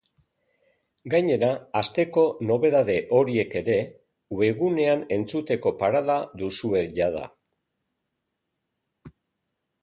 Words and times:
Gainera, 1.13 1.49
asteko 1.81 2.23
nobedade 2.51 2.95
horiek 3.17 3.53
ere 3.61 3.75
webgunean 4.39 5.05
entzuteko 5.19 5.75
parada 5.83 6.17
duzue 6.41 6.83
jada. 6.99 7.23